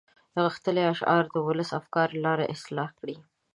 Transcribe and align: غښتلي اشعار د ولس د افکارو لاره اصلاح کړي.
غښتلي 0.43 0.83
اشعار 0.93 1.23
د 1.29 1.35
ولس 1.47 1.69
د 1.73 1.77
افکارو 1.79 2.21
لاره 2.25 2.51
اصلاح 2.55 2.89
کړي. 2.99 3.15